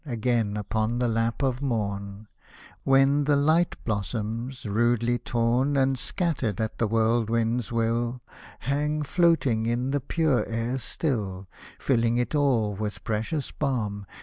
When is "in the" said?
9.67-10.01